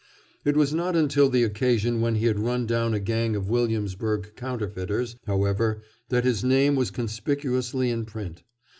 [0.43, 4.31] It was not until the occasion when he had run down a gang of Williamsburg
[4.35, 8.41] counterfeiters, however, that his name was conspicuously in print.